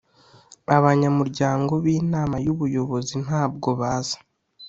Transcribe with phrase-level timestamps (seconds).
[0.77, 4.17] abanyamuryango b’inama y ‘ubuyobozi ntabwo baza.